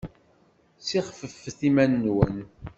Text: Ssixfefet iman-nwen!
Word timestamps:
Ssixfefet 0.81 1.59
iman-nwen! 1.69 2.37